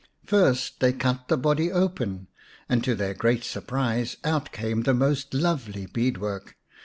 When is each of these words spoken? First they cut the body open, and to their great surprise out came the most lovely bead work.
First 0.25 0.79
they 0.79 0.93
cut 0.93 1.27
the 1.27 1.37
body 1.37 1.71
open, 1.71 2.25
and 2.67 2.83
to 2.83 2.95
their 2.95 3.13
great 3.13 3.43
surprise 3.43 4.17
out 4.23 4.51
came 4.51 4.81
the 4.81 4.95
most 4.95 5.31
lovely 5.31 5.85
bead 5.85 6.17
work. 6.17 6.57